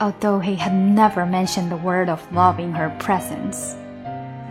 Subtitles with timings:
[0.00, 3.76] although he had never mentioned the word of love in her presence.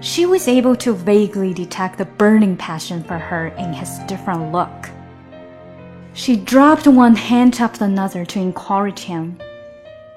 [0.01, 4.89] She was able to vaguely detect the burning passion for her in his different look.
[6.13, 9.37] She dropped one hand after another to encourage him,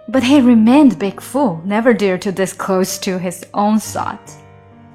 [0.09, 4.33] but he remained big fool, never dared to disclose to his own thought.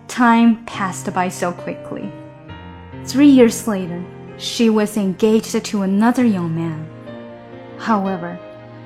[0.08, 2.12] Time passed by so quickly.
[3.06, 4.04] Three years later,
[4.38, 6.99] she was engaged to another young man.
[7.80, 8.36] However,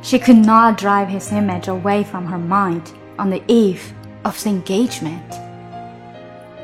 [0.01, 2.81] she could not drive his image away from her mind
[3.17, 3.81] on the eve
[4.23, 5.19] of the engagement.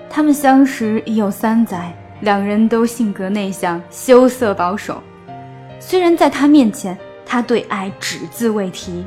[0.09, 5.01] 他们相识已有三载，两人都性格内向、羞涩保守。
[5.79, 9.05] 虽然在他面前，他对爱只字未提，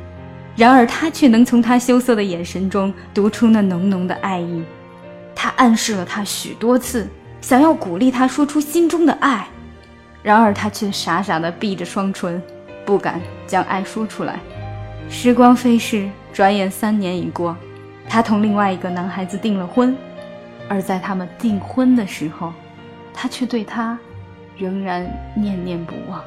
[0.55, 4.63] 然而他却能从他羞涩的眼神中读出那浓浓的爱意。
[5.35, 7.07] 他暗示了他许多次，
[7.41, 9.45] 想要鼓励他说出心中的爱，
[10.23, 12.41] 然而他却傻傻地闭着双唇。
[12.84, 14.40] 不敢将爱说出来。
[15.10, 17.56] 时光飞逝，转眼三年已过，
[18.08, 19.96] 他同另外一个男孩子订了婚，
[20.68, 22.52] 而在他们订婚的时候，
[23.14, 23.98] 他却对他
[24.56, 26.22] 仍然念念不忘。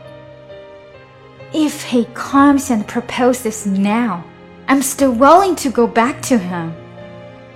[1.53, 4.21] If he comes and proposes now,
[4.67, 6.71] I'm still willing to go back to him.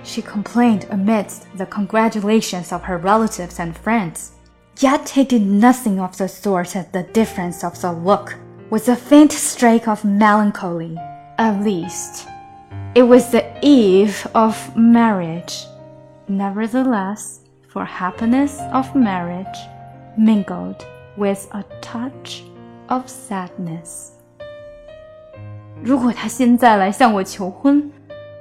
[0.04, 4.28] She complained amidst the congratulations of her relatives and friends.
[4.78, 8.34] Yet he did nothing of the sort at the difference of the look
[8.70, 10.96] was a faint streak of melancholy.
[11.38, 12.26] At least,
[12.94, 15.66] it was the eve of marriage.
[16.28, 19.46] Nevertheless, for happiness of marriage
[20.16, 20.84] mingled
[21.16, 22.42] with a touch
[22.88, 24.12] of sadness.
[25.82, 27.92] 如果他现在来向我求婚，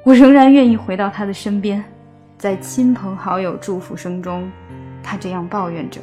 [0.03, 1.83] 我仍然愿意回到他的身边。
[2.37, 4.49] 在亲朋好友祝福声中，
[5.03, 5.99] 他这样抱怨着，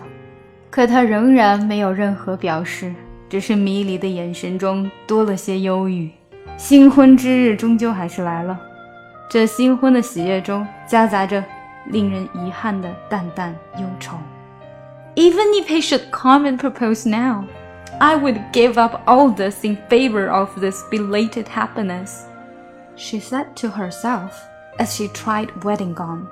[0.71, 2.93] 可他仍然没有任何表示。
[3.29, 6.11] 只是迷离的眼神中多了些忧郁。
[6.57, 8.61] 新婚之日终究还是来了，
[9.31, 11.43] 这新婚的喜悦中夹杂着
[11.87, 14.17] 令人遗憾的淡淡忧愁。
[15.15, 17.45] Even if he should come and propose now,
[17.99, 22.25] I would give up all this in favor of this belated happiness,
[22.97, 24.31] she said to herself
[24.79, 26.27] as she tried wedding gown.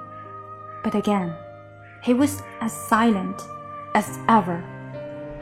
[0.83, 1.33] But again,
[2.03, 3.43] he was as silent
[3.95, 4.63] as ever.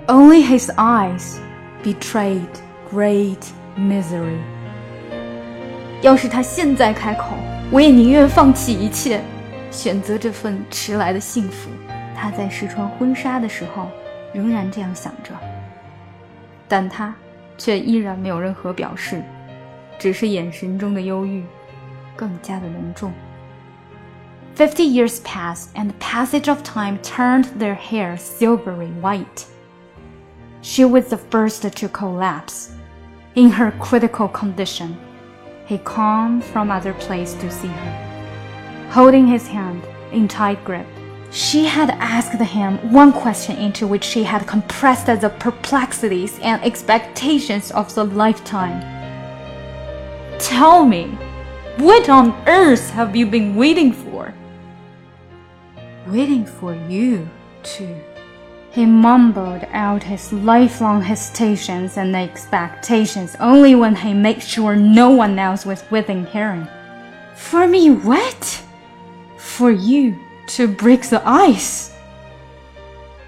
[0.06, 1.36] Only his eyes
[1.82, 2.46] betrayed
[2.90, 3.38] great
[3.76, 4.38] misery.
[6.00, 7.36] 要是他现在开口，
[7.70, 9.20] 我也宁愿放弃一切，
[9.70, 11.68] 选择这份迟来的幸福。
[12.16, 13.88] 他在试穿婚纱的时候，
[14.32, 15.32] 仍然这样想着，
[16.66, 17.14] 但他
[17.56, 19.22] 却依然没有任何表示，
[19.98, 21.44] 只是眼神中的忧郁
[22.16, 23.12] 更加的浓重。
[24.56, 29.44] Fifty years passed, and the passage of time turned their hair silvery white.
[30.63, 32.71] She was the first to collapse.
[33.35, 34.97] In her critical condition,
[35.65, 38.89] he came from other place to see her.
[38.89, 39.83] Holding his hand
[40.13, 40.87] in tight grip,
[41.31, 47.69] she had asked him one question into which she had compressed the perplexities and expectations
[47.71, 48.79] of the lifetime.
[50.39, 51.07] Tell me,
[51.77, 54.33] what on earth have you been waiting for?
[56.07, 57.27] Waiting for you,
[57.63, 57.99] too.
[58.74, 65.38] He mumbled out his lifelong hesitations and expectations only when he made sure no one
[65.38, 66.66] else was within hearing.
[67.34, 68.62] For me, what?
[69.58, 70.14] for you
[70.46, 71.88] to break the ice。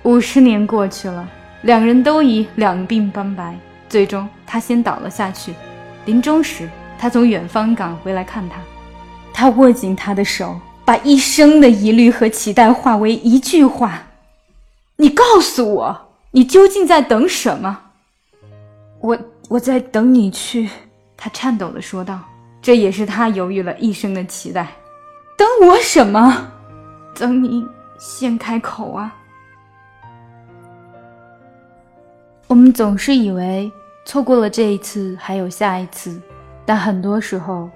[0.02, 1.28] 五十年过去了，
[1.62, 3.56] 两人都已两鬓斑白，
[3.88, 5.54] 最终他先倒了下去。
[6.06, 6.68] 临终时，
[6.98, 8.56] 他从远方赶回来看他，
[9.32, 14.13] 他握紧他的手，把一生的疑虑和期待化为一句话：“
[14.97, 17.81] 你告诉我，你究竟在等什么？”
[19.01, 19.17] 我
[19.49, 20.69] 我在等你去，
[21.15, 22.19] 他颤抖的说道。
[22.61, 24.67] 这也是他犹豫了一生的期待。
[25.37, 26.51] 等我什么？
[27.13, 27.63] 等你
[27.99, 29.15] 先开口啊！
[32.47, 33.71] 我们总是以为
[34.03, 36.19] 错过了这一次还有下一次，
[36.65, 37.69] 但很多时候，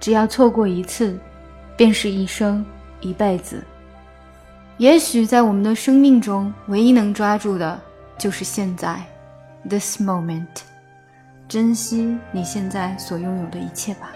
[0.00, 1.18] 只要错过一次，
[1.76, 2.64] 便是一生
[3.00, 3.62] 一辈子。
[4.82, 7.80] 也许在我们的生命中，唯一能抓住的
[8.18, 9.00] 就是现在
[9.70, 10.44] ，this moment。
[11.48, 14.10] 珍惜你现在所拥有的一切吧，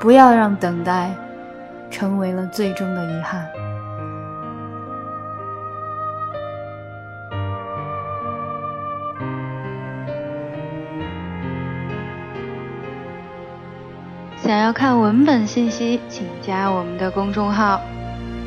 [0.00, 1.14] 不要让等待
[1.90, 3.46] 成为了最终的遗憾。
[14.38, 17.82] 想要看文本信息，请加我们的公众号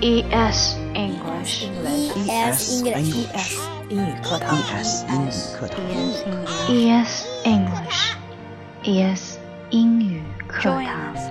[0.03, 1.63] ES English。
[1.63, 3.55] ES English E S
[3.87, 4.57] 英语课堂。
[4.57, 5.79] ES 英语课堂。
[6.67, 8.11] ES English。
[8.83, 9.37] ES
[9.69, 11.21] 英语课 Join 堂，us，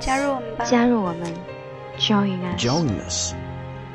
[0.00, 0.64] 加入我们吧。
[0.66, 1.34] 加入我们
[1.98, 2.62] ，Join us。
[2.62, 3.34] Join us，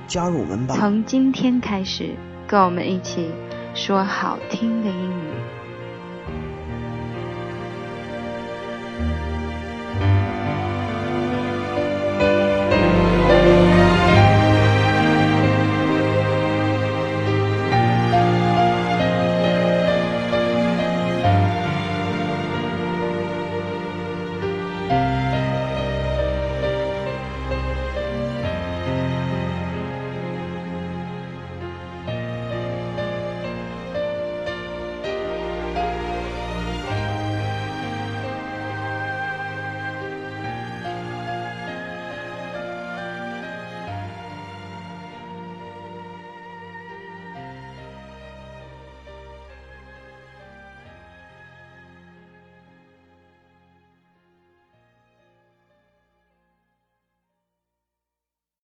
[0.08, 0.76] 加入我们吧。
[0.76, 2.16] 从今天开始，
[2.48, 3.30] 跟我们一起
[3.76, 5.34] 说好听的英语。